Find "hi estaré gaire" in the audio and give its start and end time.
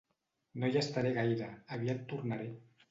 0.71-1.51